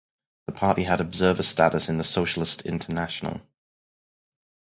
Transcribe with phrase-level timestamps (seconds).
[0.47, 3.41] The party had observer status in the Socialist International.